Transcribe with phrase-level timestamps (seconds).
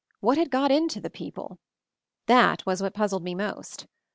[0.19, 1.59] What had got into the people?
[2.25, 3.85] That was what puzzled me most.